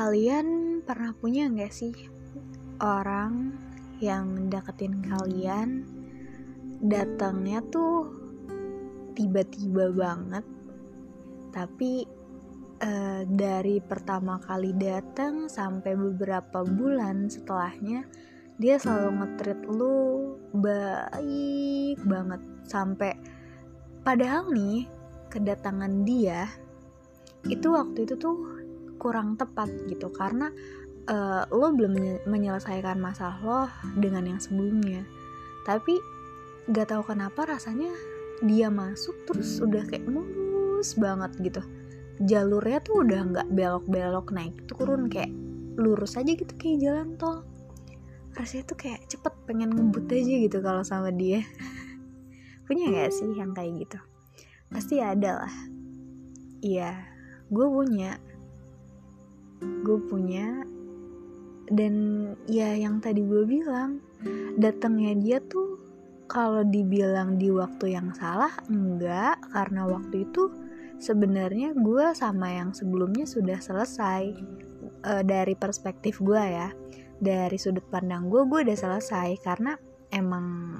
Kalian 0.00 0.80
pernah 0.80 1.12
punya 1.12 1.44
nggak 1.52 1.68
sih 1.68 1.92
orang 2.80 3.52
yang 4.00 4.48
deketin 4.48 5.04
kalian 5.04 5.84
datangnya 6.80 7.60
tuh 7.68 8.08
tiba-tiba 9.12 9.92
banget 9.92 10.48
tapi 11.52 12.08
uh, 12.80 13.28
dari 13.28 13.76
pertama 13.84 14.40
kali 14.40 14.72
datang 14.72 15.52
sampai 15.52 15.92
beberapa 15.92 16.64
bulan 16.64 17.28
setelahnya 17.28 18.08
dia 18.56 18.80
selalu 18.80 19.20
ngetrit 19.20 19.60
lu 19.68 19.96
baik 20.56 22.00
banget. 22.08 22.40
Sampai 22.64 23.20
padahal 24.00 24.48
nih 24.48 24.88
kedatangan 25.28 26.08
dia 26.08 26.48
itu 27.44 27.68
waktu 27.68 28.08
itu 28.08 28.16
tuh 28.16 28.59
kurang 29.00 29.40
tepat 29.40 29.72
gitu. 29.88 30.12
Karena 30.12 30.52
uh, 31.08 31.48
lo 31.48 31.72
belum 31.72 32.22
menyelesaikan 32.28 33.00
masalah 33.00 33.38
lo 33.40 33.60
dengan 33.96 34.28
yang 34.28 34.40
sebelumnya. 34.40 35.00
Tapi 35.64 35.96
gak 36.68 36.92
tahu 36.92 37.08
kenapa 37.08 37.48
rasanya 37.48 37.88
dia 38.44 38.68
masuk 38.68 39.16
terus 39.24 39.56
udah 39.64 39.88
kayak 39.88 40.04
mulus 40.04 40.92
banget 41.00 41.32
gitu. 41.40 41.64
Jalurnya 42.20 42.84
tuh 42.84 43.00
udah 43.00 43.20
nggak 43.32 43.48
belok-belok 43.48 44.28
naik 44.36 44.52
turun 44.68 45.08
kayak 45.08 45.32
lurus 45.80 46.20
aja 46.20 46.36
gitu 46.36 46.52
kayak 46.60 46.84
jalan 46.84 47.16
tol. 47.16 47.48
Rasanya 48.36 48.68
tuh 48.68 48.76
kayak 48.76 49.00
cepet 49.08 49.34
pengen 49.48 49.72
ngebut 49.72 50.04
aja 50.12 50.34
gitu 50.44 50.58
kalau 50.60 50.84
sama 50.84 51.08
dia. 51.08 51.40
Punya 52.68 52.92
gak 52.92 53.16
sih 53.16 53.32
yang 53.32 53.56
kayak 53.56 53.88
gitu? 53.88 53.98
Pasti 54.68 55.00
ada 55.00 55.44
lah. 55.44 55.54
Iya 56.60 57.10
gue 57.50 57.66
punya 57.66 58.14
gue 59.60 59.98
punya 60.08 60.64
dan 61.70 61.94
ya 62.50 62.74
yang 62.74 62.98
tadi 62.98 63.22
gue 63.22 63.46
bilang 63.46 64.02
datangnya 64.58 65.14
dia 65.16 65.38
tuh 65.38 65.78
kalau 66.30 66.62
dibilang 66.62 67.38
di 67.38 67.50
waktu 67.50 67.94
yang 67.98 68.14
salah 68.14 68.54
enggak 68.70 69.38
karena 69.50 69.86
waktu 69.86 70.26
itu 70.30 70.50
sebenarnya 71.00 71.74
gue 71.74 72.14
sama 72.14 72.54
yang 72.54 72.70
sebelumnya 72.70 73.26
sudah 73.26 73.58
selesai 73.58 74.22
e, 75.02 75.12
dari 75.26 75.58
perspektif 75.58 76.22
gue 76.22 76.38
ya. 76.38 76.70
Dari 77.20 77.60
sudut 77.60 77.84
pandang 77.92 78.32
gue 78.32 78.48
gue 78.48 78.64
udah 78.64 78.78
selesai 78.78 79.36
karena 79.44 79.76
emang 80.08 80.78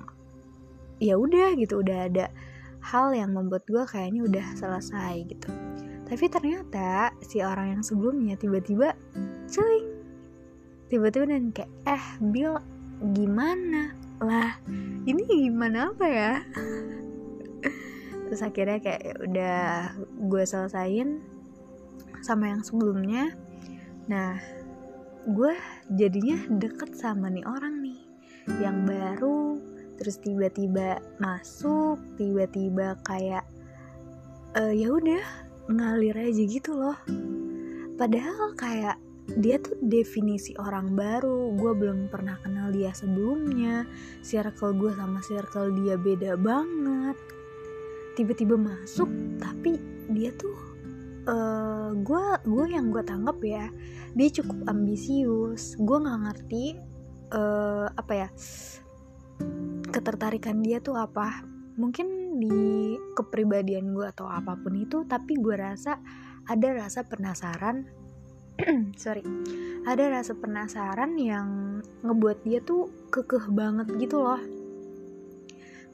ya 0.96 1.16
udah 1.16 1.56
gitu 1.56 1.84
udah 1.84 2.08
ada 2.08 2.32
hal 2.80 3.12
yang 3.12 3.36
membuat 3.36 3.68
gue 3.68 3.84
kayaknya 3.84 4.24
udah 4.24 4.46
selesai 4.56 5.14
gitu 5.28 5.69
tapi 6.11 6.27
ternyata 6.27 7.14
si 7.22 7.39
orang 7.39 7.78
yang 7.78 7.83
sebelumnya 7.86 8.34
tiba-tiba 8.34 8.98
celing 9.47 10.00
tiba-tiba 10.91 11.30
dan 11.30 11.55
kayak 11.55 11.70
eh 11.86 12.05
Bill 12.19 12.58
gimana? 13.14 13.94
Lah 14.20 14.58
ini 15.06 15.22
gimana 15.48 15.94
apa 15.94 16.06
ya? 16.11 16.34
Terus 18.27 18.42
akhirnya 18.42 18.83
kayak 18.83 19.03
ya 19.06 19.14
udah 19.22 19.61
gue 20.27 20.42
selesain 20.42 21.22
sama 22.20 22.50
yang 22.50 22.66
sebelumnya. 22.66 23.33
Nah 24.11 24.36
gue 25.31 25.55
jadinya 25.94 26.36
deket 26.58 26.98
sama 26.98 27.31
nih 27.31 27.47
orang 27.47 27.81
nih 27.86 28.00
yang 28.58 28.83
baru 28.83 29.62
terus 30.00 30.16
tiba-tiba 30.19 30.98
masuk 31.20 32.00
tiba-tiba 32.16 32.97
kayak 33.05 33.44
e, 34.56 34.81
ya 34.81 34.88
udah 34.88 35.49
ngalir 35.70 36.16
aja 36.18 36.42
gitu 36.42 36.74
loh. 36.74 36.98
Padahal 37.94 38.56
kayak 38.58 38.98
dia 39.38 39.62
tuh 39.62 39.78
definisi 39.78 40.50
orang 40.58 40.98
baru 40.98 41.54
gue 41.54 41.72
belum 41.78 42.10
pernah 42.10 42.34
kenal 42.42 42.75
dia 42.75 42.91
sebelumnya 42.91 43.86
circle 44.26 44.75
gue 44.75 44.91
sama 44.98 45.22
circle 45.22 45.70
dia 45.84 45.94
beda 45.94 46.34
banget. 46.34 47.16
Tiba-tiba 48.19 48.58
masuk 48.58 49.08
tapi 49.38 49.78
dia 50.10 50.34
tuh 50.34 50.56
gue 52.00 52.25
uh, 52.26 52.41
gue 52.42 52.64
yang 52.66 52.91
gue 52.91 53.06
tanggap 53.06 53.38
ya 53.44 53.70
dia 54.19 54.28
cukup 54.34 54.66
ambisius. 54.66 55.78
Gue 55.78 56.02
nggak 56.02 56.20
ngerti 56.26 56.64
uh, 57.31 57.87
apa 57.94 58.12
ya 58.26 58.28
ketertarikan 59.91 60.62
dia 60.62 60.78
tuh 60.78 60.94
apa 60.98 61.50
mungkin 61.78 62.38
di 62.41 62.97
kepribadian 63.14 63.94
gue 63.94 64.06
atau 64.10 64.26
apa 64.26 64.58
pun 64.58 64.75
itu 64.75 65.06
tapi 65.06 65.38
gue 65.38 65.54
rasa 65.54 66.00
ada 66.48 66.69
rasa 66.75 67.06
penasaran 67.06 67.86
sorry 69.03 69.22
ada 69.88 70.12
rasa 70.12 70.36
penasaran 70.36 71.16
yang 71.16 71.81
ngebuat 72.04 72.44
dia 72.44 72.60
tuh 72.60 72.92
kekeh 73.08 73.48
banget 73.53 73.88
gitu 73.97 74.20
loh. 74.20 74.41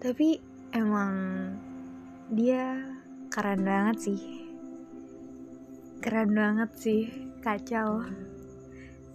Tapi 0.03 0.43
emang 0.75 1.15
dia 2.35 2.83
keren 3.31 3.63
banget 3.63 3.97
sih. 4.11 4.21
Keren 6.03 6.35
banget 6.35 6.71
sih 6.79 7.03
kacau. 7.43 8.03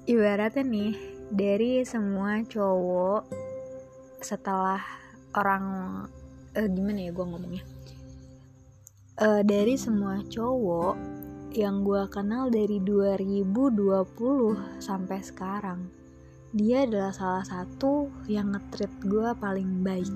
Ibaratnya 0.07 0.63
nih 0.63 0.93
dari 1.31 1.83
semua 1.83 2.39
cowok 2.47 3.27
setelah 4.23 4.81
orang 5.35 5.65
uh, 6.57 6.67
gimana 6.67 7.07
ya 7.07 7.11
gue 7.15 7.25
ngomongnya? 7.25 7.63
Uh, 9.21 9.45
dari 9.45 9.77
semua 9.77 10.19
cowok 10.25 10.97
yang 11.51 11.83
gue 11.83 12.03
kenal 12.07 12.47
dari 12.47 12.79
2020 12.79 13.43
sampai 14.79 15.19
sekarang 15.19 15.83
dia 16.55 16.87
adalah 16.87 17.11
salah 17.11 17.43
satu 17.43 18.07
yang 18.27 18.55
ngetrit 18.55 18.91
gue 19.03 19.29
paling 19.39 19.83
baik. 19.83 20.11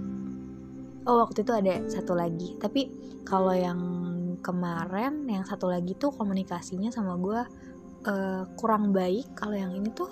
Oh 1.06 1.22
waktu 1.22 1.44
itu 1.44 1.54
ada 1.54 1.86
satu 1.88 2.18
lagi 2.18 2.56
tapi 2.58 2.90
kalau 3.28 3.54
yang 3.54 3.80
kemarin 4.40 5.28
yang 5.28 5.44
satu 5.44 5.70
lagi 5.70 5.94
tuh 5.96 6.16
komunikasinya 6.16 6.92
sama 6.92 7.20
gue 7.20 7.42
uh, 8.10 8.44
kurang 8.56 8.96
baik. 8.96 9.28
Kalau 9.36 9.56
yang 9.56 9.76
ini 9.76 9.92
tuh 9.92 10.10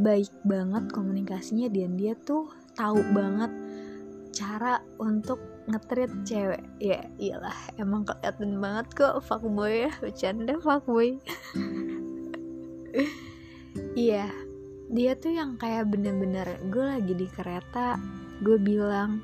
baik 0.00 0.32
banget 0.42 0.90
komunikasinya 0.90 1.70
dan 1.70 1.94
dia 1.94 2.18
tuh 2.18 2.50
tahu 2.74 2.98
banget 3.14 3.52
cara 4.34 4.82
untuk 4.98 5.53
ngetrit 5.68 6.12
cewek. 6.28 6.64
Ya 6.80 7.08
iyalah 7.16 7.56
emang 7.80 8.04
kelihatan 8.04 8.60
banget 8.60 8.86
kok 8.94 9.24
fuckboy 9.24 9.88
ya. 9.88 9.92
Bercanda 10.00 10.54
fuckboy. 10.60 11.18
Iya 13.94 14.30
dia 14.94 15.18
tuh 15.18 15.34
yang 15.34 15.58
kayak 15.58 15.90
bener-bener 15.90 16.46
gue 16.70 16.84
lagi 16.84 17.14
di 17.16 17.26
kereta 17.26 17.98
gue 18.44 18.58
bilang 18.60 19.18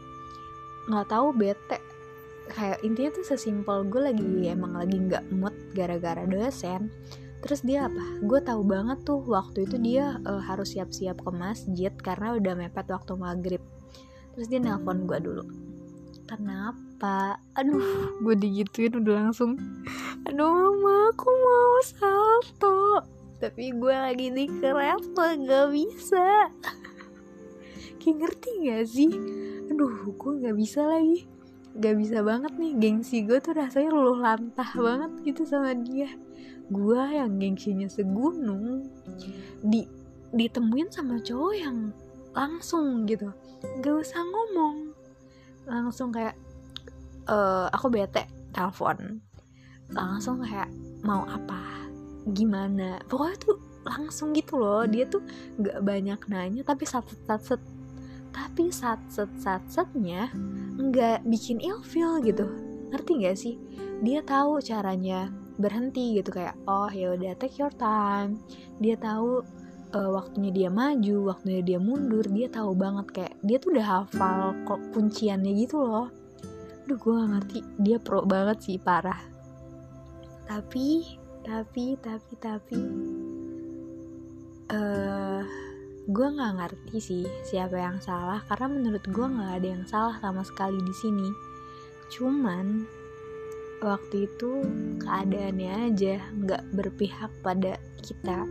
nggak 0.90 1.06
tahu 1.06 1.30
bete. 1.36 1.78
Kayak 2.50 2.82
intinya 2.82 3.10
tuh 3.14 3.26
sesimpel 3.30 3.86
gue 3.86 4.02
lagi 4.10 4.26
emang 4.50 4.74
lagi 4.74 4.98
nggak 4.98 5.30
mood 5.30 5.54
gara-gara 5.70 6.26
dosen. 6.26 6.90
Terus 7.40 7.62
dia 7.62 7.86
apa? 7.86 8.04
Gue 8.26 8.42
tahu 8.42 8.66
banget 8.66 9.06
tuh 9.06 9.22
waktu 9.22 9.70
itu 9.70 9.78
dia 9.78 10.18
uh, 10.26 10.42
harus 10.42 10.74
siap-siap 10.74 11.22
ke 11.22 11.30
masjid 11.30 11.92
karena 11.94 12.34
udah 12.34 12.52
mepet 12.58 12.90
waktu 12.90 13.12
maghrib. 13.14 13.62
Terus 14.34 14.46
dia 14.50 14.58
nelpon 14.58 15.06
gue 15.06 15.18
dulu 15.22 15.69
kenapa? 16.30 17.42
Aduh 17.58 18.14
gue 18.22 18.34
digituin 18.38 18.94
udah 18.94 19.26
langsung. 19.26 19.58
Aduh 20.30 20.46
mama 20.46 21.10
aku 21.10 21.26
mau 21.26 21.74
salto. 21.82 23.02
Tapi 23.42 23.74
gue 23.74 23.90
lagi 23.90 24.30
di 24.30 24.46
kereta 24.46 25.34
gak 25.34 25.66
bisa. 25.74 26.54
Kayak 27.98 28.16
ngerti 28.22 28.50
gak 28.70 28.84
sih? 28.86 29.12
Aduh 29.74 30.14
gue 30.14 30.32
gak 30.46 30.54
bisa 30.54 30.86
lagi. 30.86 31.26
Gak 31.74 31.98
bisa 31.98 32.22
banget 32.22 32.54
nih 32.54 32.72
gengsi 32.78 33.26
gue 33.26 33.42
tuh 33.42 33.58
rasanya 33.58 33.90
luluh 33.90 34.22
lantah 34.22 34.70
banget 34.78 35.10
gitu 35.26 35.42
sama 35.42 35.74
dia. 35.74 36.14
Gue 36.70 37.00
yang 37.10 37.42
gengsinya 37.42 37.90
segunung 37.90 38.86
di 39.66 39.82
ditemuin 40.30 40.94
sama 40.94 41.18
cowok 41.18 41.54
yang 41.58 41.90
langsung 42.30 43.02
gitu. 43.10 43.34
Gak 43.82 43.94
usah 44.06 44.22
ngomong 44.22 44.89
langsung 45.70 46.10
kayak 46.10 46.34
uh, 47.30 47.70
aku 47.70 47.86
bete 47.86 48.26
telepon. 48.50 49.22
Langsung 49.94 50.42
kayak 50.42 50.66
mau 51.06 51.22
apa? 51.30 51.86
Gimana? 52.26 52.98
Pokoknya 53.06 53.36
tuh 53.38 53.56
langsung 53.86 54.34
gitu 54.34 54.58
loh. 54.58 54.82
Dia 54.90 55.06
tuh 55.06 55.22
nggak 55.56 55.78
banyak 55.80 56.20
nanya 56.26 56.62
tapi 56.66 56.84
sat 56.84 57.06
sat 57.06 57.42
set 57.46 57.62
tapi 58.30 58.70
sat 58.70 59.00
set 59.10 59.30
sat 59.42 59.62
setnya 59.66 60.30
nggak 60.78 61.22
bikin 61.26 61.62
ilfeel 61.62 62.18
gitu. 62.26 62.46
Ngerti 62.90 63.10
nggak 63.22 63.38
sih? 63.38 63.54
Dia 64.02 64.26
tahu 64.26 64.58
caranya 64.58 65.30
berhenti 65.60 66.16
gitu 66.16 66.32
kayak 66.32 66.56
oh 66.64 66.88
ya 66.90 67.14
udah 67.14 67.34
take 67.38 67.58
your 67.62 67.72
time. 67.78 68.38
Dia 68.82 68.98
tahu 68.98 69.44
uh, 69.94 70.10
waktunya 70.14 70.50
dia 70.50 70.70
maju, 70.70 71.34
waktunya 71.34 71.62
dia 71.62 71.78
mundur, 71.82 72.26
dia 72.30 72.46
tahu 72.50 72.72
banget 72.74 73.06
kayak 73.10 73.34
dia 73.42 73.56
tuh 73.58 73.74
udah 73.74 73.86
hafal 73.86 74.54
kok 74.66 74.80
kunciannya 74.94 75.52
gitu 75.58 75.82
loh. 75.82 76.08
Duh 76.86 76.98
gue 76.98 77.12
gak 77.14 77.30
ngerti, 77.38 77.58
dia 77.78 77.96
pro 78.02 78.26
banget 78.26 78.58
sih 78.62 78.76
parah. 78.78 79.20
Tapi, 80.50 81.18
tapi, 81.46 81.94
tapi, 82.02 82.32
tapi 82.42 82.80
uh, 84.74 85.42
gue 86.10 86.26
nggak 86.26 86.54
ngerti 86.58 86.96
sih 86.98 87.24
siapa 87.46 87.78
yang 87.78 88.02
salah 88.02 88.42
karena 88.50 88.66
menurut 88.66 89.04
gue 89.06 89.26
nggak 89.30 89.52
ada 89.62 89.68
yang 89.78 89.84
salah 89.86 90.16
sama 90.18 90.42
sekali 90.42 90.80
di 90.82 90.94
sini 90.96 91.30
cuman 92.10 92.82
waktu 93.78 94.26
itu 94.26 94.64
keadaannya 94.98 95.92
aja 95.92 96.18
nggak 96.34 96.62
berpihak 96.74 97.30
pada 97.46 97.78
kita 98.02 98.42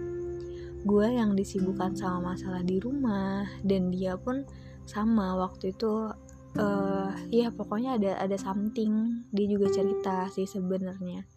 gue 0.88 1.08
yang 1.12 1.36
disibukkan 1.36 1.92
sama 1.96 2.34
masalah 2.36 2.64
di 2.64 2.80
rumah 2.80 3.44
dan 3.68 3.92
dia 3.92 4.16
pun 4.16 4.48
sama 4.88 5.36
waktu 5.36 5.76
itu 5.76 6.10
uh, 6.58 7.12
ya 7.30 7.52
pokoknya 7.54 8.00
ada 8.00 8.12
ada 8.18 8.38
something. 8.40 9.26
Dia 9.30 9.46
juga 9.46 9.68
cerita 9.70 10.26
sih 10.32 10.48
sebenarnya. 10.48 11.28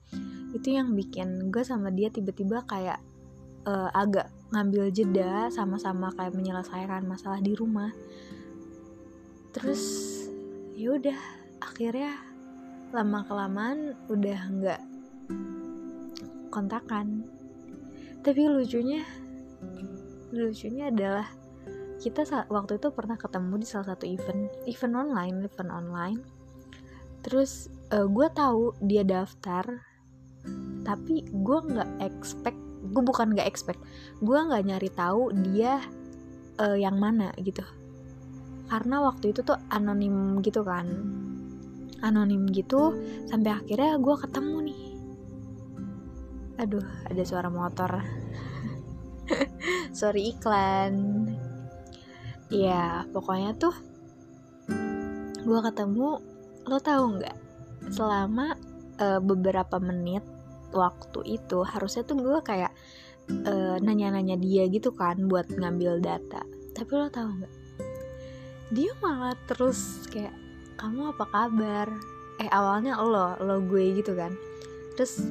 Itu 0.54 0.72
yang 0.72 0.94
bikin 0.94 1.50
gue 1.50 1.64
sama 1.66 1.90
dia 1.90 2.08
tiba-tiba 2.08 2.64
kayak 2.64 3.02
uh, 3.66 3.90
agak 3.92 4.30
ngambil 4.52 4.92
jeda 4.92 5.48
sama-sama 5.48 6.12
kayak 6.14 6.36
menyelesaikan 6.36 7.04
masalah 7.04 7.42
di 7.42 7.52
rumah. 7.56 7.90
Terus 9.52 9.82
ya 10.76 10.96
udah 10.96 11.18
akhirnya 11.60 12.16
lama 12.92 13.24
kelamaan 13.24 13.96
udah 14.08 14.40
nggak 14.48 14.82
kontakan. 16.52 17.24
Tapi 18.22 18.46
lucunya 18.46 19.02
lucunya 20.32 20.88
adalah 20.88 21.28
kita 22.02 22.26
waktu 22.50 22.82
itu 22.82 22.90
pernah 22.90 23.14
ketemu 23.14 23.62
di 23.62 23.66
salah 23.68 23.94
satu 23.94 24.04
event 24.08 24.50
event 24.66 24.94
online 24.96 25.46
event 25.46 25.70
online. 25.70 26.20
Terus 27.22 27.70
uh, 27.94 28.08
gue 28.10 28.26
tahu 28.34 28.74
dia 28.82 29.06
daftar 29.06 29.86
tapi 30.82 31.22
gue 31.30 31.58
nggak 31.62 32.02
expect 32.02 32.58
gue 32.82 33.02
bukan 33.06 33.30
nggak 33.38 33.46
expect 33.46 33.78
gue 34.18 34.34
nggak 34.34 34.66
nyari 34.66 34.90
tahu 34.90 35.30
dia 35.52 35.78
uh, 36.58 36.74
yang 36.74 36.98
mana 36.98 37.30
gitu. 37.38 37.62
Karena 38.66 39.04
waktu 39.04 39.30
itu 39.30 39.46
tuh 39.46 39.60
anonim 39.70 40.42
gitu 40.42 40.66
kan. 40.66 40.88
Anonim 42.02 42.50
gitu 42.50 42.98
sampai 43.30 43.54
akhirnya 43.54 43.94
gue 44.02 44.14
ketemu 44.26 44.56
nih. 44.66 44.82
Aduh 46.66 46.82
ada 47.06 47.22
suara 47.22 47.46
motor 47.46 48.02
sorry 49.92 50.32
iklan. 50.32 51.28
Ya 52.48 53.04
pokoknya 53.12 53.56
tuh 53.56 53.76
gue 55.44 55.60
ketemu 55.68 56.20
lo 56.68 56.78
tahu 56.80 57.20
nggak? 57.20 57.36
Selama 57.92 58.56
uh, 59.00 59.20
beberapa 59.20 59.76
menit 59.78 60.24
waktu 60.72 61.36
itu 61.36 61.60
harusnya 61.68 62.02
tuh 62.08 62.16
gue 62.20 62.40
kayak 62.40 62.72
uh, 63.44 63.76
nanya-nanya 63.80 64.40
dia 64.40 64.64
gitu 64.72 64.92
kan 64.96 65.28
buat 65.28 65.48
ngambil 65.52 66.00
data. 66.00 66.40
Tapi 66.72 66.90
lo 66.96 67.08
tahu 67.12 67.28
nggak? 67.40 67.54
Dia 68.72 68.92
malah 69.04 69.36
terus 69.44 70.08
kayak 70.08 70.32
kamu 70.80 71.12
apa 71.12 71.24
kabar? 71.28 71.88
Eh 72.40 72.48
awalnya 72.48 72.96
lo 72.96 73.36
lo 73.40 73.60
gue 73.60 74.00
gitu 74.00 74.16
kan. 74.16 74.32
Terus 74.96 75.24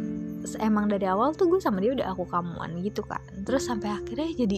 emang 0.58 0.90
dari 0.90 1.06
awal 1.06 1.38
tuh 1.38 1.50
gue 1.50 1.62
sama 1.62 1.82
dia 1.82 1.94
udah 1.94 2.14
aku 2.14 2.26
kamuan 2.26 2.82
gitu 2.82 3.06
kan 3.06 3.22
terus 3.42 3.68
sampai 3.68 3.90
akhirnya 3.92 4.30
jadi 4.38 4.58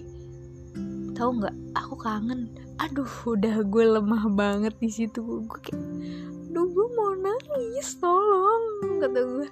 tahu 1.14 1.30
nggak? 1.40 1.56
Aku 1.78 1.96
kangen. 1.98 2.50
Aduh 2.82 3.10
udah 3.30 3.64
gue 3.64 3.86
lemah 3.86 4.28
banget 4.34 4.74
di 4.82 4.90
situ. 4.90 5.22
Gue 5.46 5.60
kayak 5.62 5.80
aduh 6.54 6.68
gue 6.70 6.88
mau 6.94 7.14
nangis 7.18 7.98
tolong 7.98 8.64
kata 9.02 9.20
gue. 9.22 9.50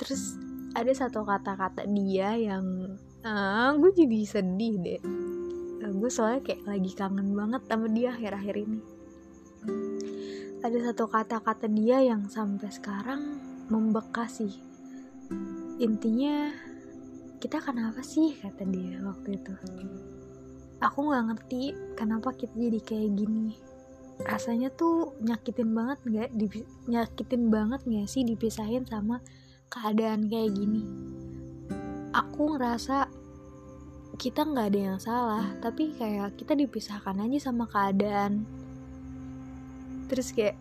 Terus 0.00 0.36
ada 0.72 0.92
satu 0.94 1.26
kata-kata 1.26 1.84
dia 1.90 2.38
yang 2.38 2.96
ah 3.26 3.74
gue 3.76 3.90
jadi 3.92 4.18
sedih 4.24 4.74
deh. 4.80 5.02
Gue 5.90 6.08
soalnya 6.08 6.40
kayak 6.46 6.64
lagi 6.64 6.92
kangen 6.94 7.34
banget 7.36 7.62
sama 7.68 7.86
dia 7.90 8.14
akhir-akhir 8.14 8.54
ini. 8.56 8.80
Ada 10.60 10.92
satu 10.92 11.08
kata-kata 11.08 11.66
dia 11.72 12.04
yang 12.04 12.28
sampai 12.28 12.68
sekarang 12.68 13.40
membekas 13.68 14.44
sih. 14.44 14.54
Intinya 15.80 16.52
kita 17.40 17.56
kenapa 17.64 18.04
sih? 18.04 18.36
kata 18.36 18.68
dia 18.68 19.00
waktu 19.00 19.40
itu. 19.40 19.52
Aku 20.84 21.08
nggak 21.08 21.24
ngerti 21.32 21.72
kenapa 21.96 22.36
kita 22.36 22.52
jadi 22.52 22.80
kayak 22.84 23.10
gini. 23.16 23.56
Rasanya 24.20 24.68
tuh 24.76 25.16
nyakitin 25.24 25.72
banget 25.72 25.98
nggak 26.04 26.28
nyakitin 26.84 27.48
banget 27.48 27.80
nggak 27.88 28.08
sih 28.12 28.28
dipisahin 28.28 28.84
sama 28.84 29.24
keadaan 29.72 30.28
kayak 30.28 30.52
gini? 30.52 30.84
Aku 32.12 32.52
ngerasa 32.60 33.08
kita 34.20 34.44
nggak 34.44 34.66
ada 34.76 34.80
yang 34.92 35.00
salah 35.00 35.48
tapi 35.64 35.96
kayak 35.96 36.36
kita 36.36 36.52
dipisahkan 36.52 37.24
aja 37.24 37.48
sama 37.48 37.64
keadaan. 37.72 38.44
Terus 40.12 40.36
kayak 40.36 40.60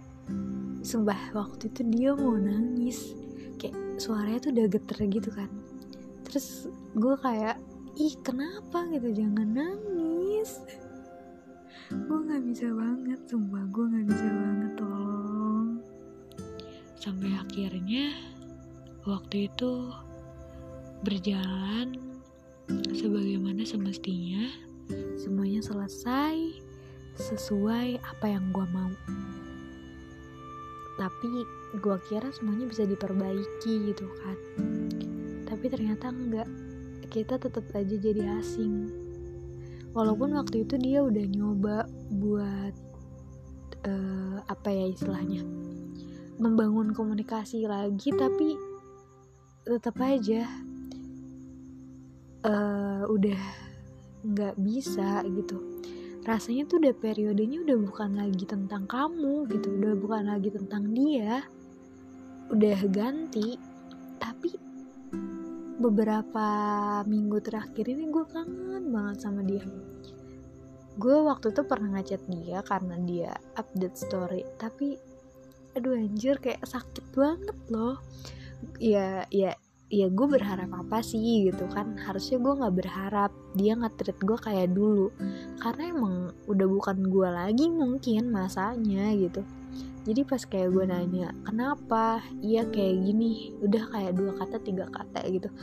sumpah 0.79 1.35
waktu 1.35 1.67
itu 1.67 1.83
dia 1.91 2.15
mau 2.15 2.39
nangis. 2.39 3.11
Kayak 3.59 3.99
suaranya 3.99 4.39
tuh 4.39 4.51
udah 4.55 4.67
geter 4.71 4.99
gitu 5.11 5.31
kan 5.35 5.51
terus 6.29 6.69
gue 6.93 7.15
kayak 7.25 7.57
ih 7.97 8.13
kenapa 8.21 8.85
gitu? 8.93 9.09
Jangan 9.11 9.49
nangis. 9.49 10.61
Gue 11.89 12.17
nggak 12.21 12.45
bisa 12.45 12.69
banget 12.69 13.19
sumpah 13.25 13.65
gue 13.73 13.85
nggak 13.89 14.05
bisa 14.07 14.27
banget 14.29 14.71
tolong. 14.77 15.67
Sampai 17.01 17.33
akhirnya 17.33 18.13
waktu 19.09 19.49
itu 19.49 19.89
berjalan 21.01 21.97
sebagaimana 22.93 23.65
semestinya 23.65 24.45
semuanya 25.17 25.65
selesai 25.65 26.37
sesuai 27.17 27.97
apa 28.05 28.25
yang 28.29 28.53
gue 28.53 28.67
mau. 28.69 28.93
Tapi 31.01 31.31
gue 31.81 31.97
kira 32.05 32.29
semuanya 32.29 32.69
bisa 32.69 32.85
diperbaiki 32.85 33.73
gitu 33.89 34.05
kan 34.21 34.88
tapi 35.59 35.75
ternyata 35.75 36.07
enggak. 36.07 36.47
Kita 37.11 37.35
tetap 37.35 37.67
aja 37.75 37.95
jadi 37.99 38.39
asing. 38.39 38.87
Walaupun 39.91 40.39
waktu 40.39 40.63
itu 40.63 40.79
dia 40.79 41.03
udah 41.03 41.25
nyoba 41.27 41.83
buat 42.15 42.71
uh, 43.83 44.39
apa 44.47 44.71
ya 44.71 44.87
istilahnya 44.87 45.43
membangun 46.39 46.95
komunikasi 46.95 47.67
lagi 47.67 48.15
tapi 48.15 48.55
tetap 49.67 49.99
aja 49.99 50.47
uh, 52.47 53.03
udah 53.11 53.41
nggak 54.31 54.55
bisa 54.63 55.27
gitu. 55.27 55.59
Rasanya 56.23 56.71
tuh 56.71 56.79
udah 56.79 56.95
periodenya 56.95 57.67
udah 57.67 57.77
bukan 57.83 58.15
lagi 58.15 58.47
tentang 58.47 58.87
kamu 58.87 59.43
gitu 59.51 59.75
udah 59.75 59.91
bukan 59.99 60.23
lagi 60.23 60.55
tentang 60.55 60.95
dia 60.95 61.43
udah 62.47 62.79
ganti 62.87 63.59
beberapa 65.79 66.47
minggu 67.07 67.39
terakhir 67.39 67.87
ini 67.87 68.11
gue 68.11 68.27
kangen 68.27 68.91
banget 68.91 69.17
sama 69.23 69.41
dia. 69.47 69.63
Gue 70.99 71.23
waktu 71.23 71.55
itu 71.55 71.63
pernah 71.63 71.95
ngechat 71.95 72.27
dia 72.27 72.59
karena 72.67 72.99
dia 73.07 73.31
update 73.55 73.95
story 73.95 74.43
tapi 74.59 74.99
aduh 75.73 75.95
anjir 75.95 76.35
kayak 76.43 76.67
sakit 76.67 77.15
banget 77.15 77.55
loh. 77.71 77.95
Ya 78.75 79.23
ya 79.31 79.55
ya 79.87 80.07
gue 80.11 80.27
berharap 80.27 80.67
apa 80.75 80.99
sih 80.99 81.47
gitu 81.47 81.63
kan? 81.71 81.95
Harusnya 81.95 82.43
gue 82.43 82.53
nggak 82.59 82.75
berharap 82.75 83.31
dia 83.55 83.79
nggak 83.79 83.95
treat 83.95 84.19
gue 84.19 84.37
kayak 84.37 84.75
dulu. 84.75 85.15
Karena 85.63 85.83
emang 85.95 86.15
udah 86.51 86.67
bukan 86.67 87.07
gue 87.07 87.29
lagi 87.31 87.71
mungkin 87.71 88.35
masanya 88.35 89.15
gitu 89.15 89.47
jadi 90.09 90.25
pas 90.25 90.41
kayak 90.41 90.73
gue 90.73 90.85
nanya 90.89 91.29
kenapa? 91.45 92.17
Iya 92.41 92.65
kayak 92.65 92.97
gini. 93.05 93.53
Udah 93.61 93.93
kayak 93.93 94.17
dua 94.17 94.33
kata 94.41 94.57
tiga 94.57 94.89
kata 94.89 95.21
gitu. 95.29 95.53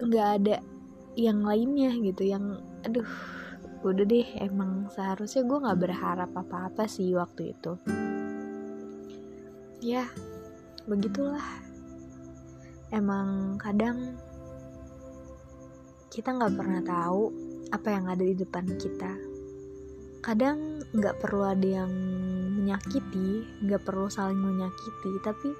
Nggak 0.00 0.28
ada 0.40 0.56
yang 1.12 1.44
lainnya 1.44 1.92
gitu 2.00 2.24
yang 2.24 2.64
aduh 2.88 3.04
udah 3.84 4.00
deh 4.08 4.24
emang 4.40 4.88
seharusnya 4.88 5.44
gue 5.44 5.60
nggak 5.60 5.76
berharap 5.76 6.32
apa-apa 6.32 6.88
sih 6.88 7.12
waktu 7.12 7.52
itu. 7.52 7.76
Ya 9.84 10.08
begitulah. 10.88 11.44
Emang 12.88 13.60
kadang 13.60 14.16
kita 16.08 16.32
nggak 16.32 16.56
pernah 16.56 16.80
tahu 16.80 17.28
apa 17.68 17.88
yang 17.92 18.08
ada 18.08 18.24
di 18.24 18.32
depan 18.32 18.64
kita. 18.80 19.12
Kadang 20.24 20.80
nggak 20.96 21.20
perlu 21.20 21.44
ada 21.44 21.84
yang 21.84 21.92
menyakiti, 22.64 23.44
nggak 23.60 23.84
perlu 23.84 24.08
saling 24.08 24.40
menyakiti, 24.40 25.20
tapi 25.20 25.52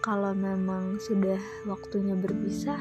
kalau 0.00 0.32
memang 0.32 0.96
sudah 0.96 1.36
waktunya 1.68 2.16
berpisah, 2.16 2.80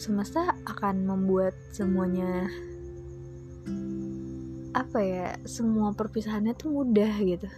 semesta 0.00 0.56
akan 0.64 1.04
membuat 1.04 1.52
semuanya 1.76 2.48
apa 4.72 4.98
ya, 5.04 5.36
semua 5.44 5.92
perpisahannya 5.92 6.56
tuh 6.56 6.72
mudah 6.72 7.12
gitu. 7.20 7.48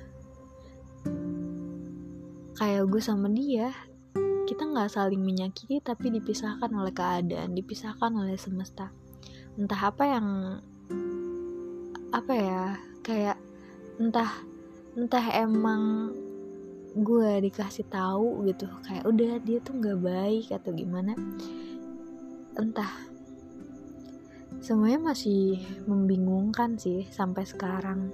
Kayak 2.58 2.90
gue 2.90 3.02
sama 3.04 3.30
dia, 3.30 3.70
kita 4.50 4.66
nggak 4.66 4.90
saling 4.90 5.22
menyakiti 5.22 5.78
tapi 5.78 6.10
dipisahkan 6.10 6.74
oleh 6.74 6.90
keadaan, 6.90 7.54
dipisahkan 7.54 8.10
oleh 8.10 8.34
semesta. 8.34 8.90
entah 9.54 9.92
apa 9.92 10.04
yang 10.08 10.26
apa 12.10 12.32
ya 12.32 12.64
kayak 13.04 13.36
entah 14.00 14.49
entah 14.98 15.26
emang 15.38 16.10
gue 16.90 17.30
dikasih 17.46 17.86
tahu 17.86 18.42
gitu 18.50 18.66
kayak 18.82 19.06
udah 19.06 19.38
dia 19.46 19.62
tuh 19.62 19.78
nggak 19.78 20.00
baik 20.02 20.46
atau 20.50 20.74
gimana 20.74 21.14
entah. 22.58 22.90
Semuanya 24.60 25.14
masih 25.14 25.62
membingungkan 25.86 26.76
sih 26.76 27.06
sampai 27.08 27.46
sekarang. 27.46 28.10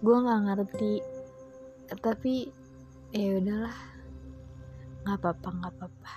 Gue 0.00 0.16
nggak 0.16 0.42
ngerti 0.46 1.02
tapi 1.90 2.48
ya 3.10 3.42
udahlah. 3.42 3.78
Nggak 5.02 5.18
apa-apa 5.18 5.48
nggak 5.58 5.72
apa-apa. 5.74 6.14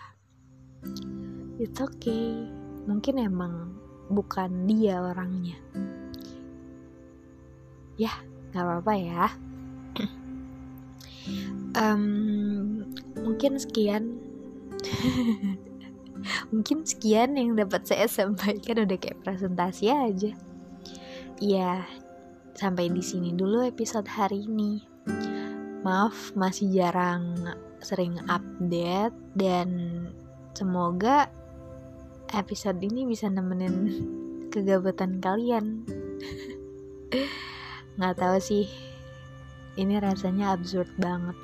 It's 1.57 1.81
okay. 1.81 2.45
Mungkin 2.85 3.19
emang 3.19 3.75
bukan 4.07 4.69
dia 4.69 5.01
orangnya. 5.01 5.57
Ya 7.99 8.13
nggak 8.51 8.63
apa-apa 8.63 8.93
ya. 8.99 9.25
Um, 11.71 12.03
mungkin 13.15 13.55
sekian. 13.55 14.19
Mungkin 16.53 16.85
sekian 16.85 17.33
yang 17.33 17.57
dapat 17.57 17.87
saya 17.87 18.05
sampaikan. 18.05 18.83
Udah 18.85 18.97
kayak 18.99 19.23
presentasi 19.25 19.89
aja. 19.89 20.31
Ya 21.41 21.81
sampai 22.53 22.93
di 22.93 23.01
sini 23.01 23.33
dulu 23.33 23.65
episode 23.65 24.05
hari 24.05 24.45
ini. 24.45 24.83
Maaf 25.81 26.37
masih 26.37 26.69
jarang 26.69 27.33
sering 27.81 28.21
update 28.29 29.17
dan 29.33 29.69
semoga 30.53 31.25
episode 32.37 32.77
ini 32.85 33.09
bisa 33.09 33.25
nemenin 33.25 33.89
kegabatan 34.53 35.17
kalian 35.17 35.81
nggak 38.01 38.17
tahu 38.17 38.37
sih. 38.41 38.65
Ini 39.77 40.01
rasanya 40.01 40.57
absurd 40.57 40.89
banget. 40.97 41.37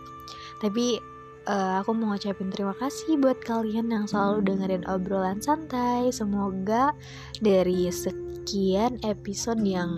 Tapi 0.57 0.97
uh, 1.45 1.79
aku 1.79 1.93
mau 1.93 2.11
ngucapin 2.11 2.49
terima 2.49 2.73
kasih 2.81 3.15
buat 3.21 3.37
kalian 3.45 3.93
yang 3.93 4.05
selalu 4.09 4.41
dengerin 4.41 4.83
obrolan 4.89 5.37
santai. 5.37 6.09
Semoga 6.09 6.97
dari 7.39 7.87
sekian 7.93 8.97
episode 9.05 9.61
yang 9.61 9.93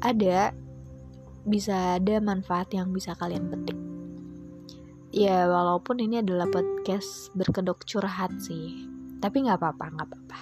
ada 0.00 0.56
bisa 1.44 2.00
ada 2.00 2.18
manfaat 2.18 2.72
yang 2.72 2.90
bisa 2.90 3.12
kalian 3.20 3.52
petik. 3.52 3.78
Ya 5.12 5.46
walaupun 5.46 6.00
ini 6.00 6.24
adalah 6.24 6.48
podcast 6.48 7.28
berkedok 7.36 7.84
curhat 7.84 8.32
sih. 8.40 8.88
Tapi 9.20 9.44
nggak 9.46 9.60
apa-apa 9.60 9.84
nggak 9.94 10.08
apa-apa. 10.08 10.40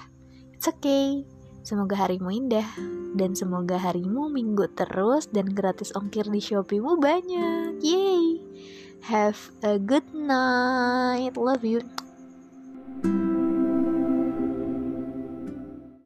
It's 0.55 0.71
okay 0.71 1.34
semoga 1.65 1.97
harimu 1.97 2.29
indah 2.29 2.69
dan 3.17 3.33
semoga 3.33 3.81
harimu 3.81 4.29
minggu 4.29 4.69
terus 4.77 5.33
dan 5.33 5.51
gratis 5.57 5.97
ongkir 5.97 6.29
di 6.29 6.39
Shopee-mu 6.39 7.01
banyak. 7.01 7.81
Yay! 7.81 8.45
Have 9.05 9.53
a 9.61 9.77
good 9.81 10.13
night. 10.13 11.37
Love 11.37 11.65
you. 11.65 12.04